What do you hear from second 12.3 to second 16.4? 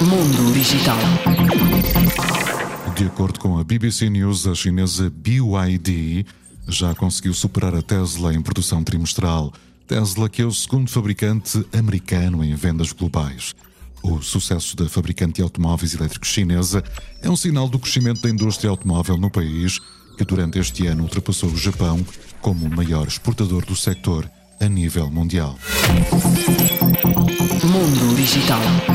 em vendas globais. O sucesso da fabricante de automóveis elétricos